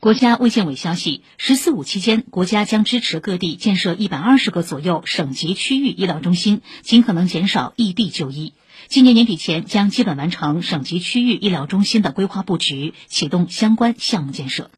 [0.00, 8.54] 国家卫健委消息十四五期间国家将支持各地建设一百二十个左右省级区域医疗中心尽可能减少异地就医。
[8.88, 14.68] 今年年底前将基本完成省级区域医疗中心的规划布局启动相关项目建设。